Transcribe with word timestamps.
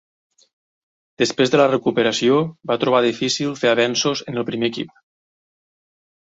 Després 1.21 1.51
de 1.55 1.59
la 1.61 1.67
recuperació, 1.71 2.39
va 2.71 2.77
trobar 2.85 3.03
difícil 3.07 3.53
fer 3.61 3.71
avenços 3.75 4.25
en 4.33 4.41
el 4.43 4.49
primer 4.49 4.73
equip. 4.75 4.97